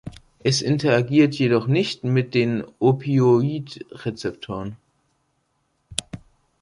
Es 0.39 0.63
interagiert 0.63 1.35
jedoch 1.35 1.67
nicht 1.67 2.03
mit 2.03 2.33
den 2.33 2.63
Opioidrezeptoren. 2.79 4.75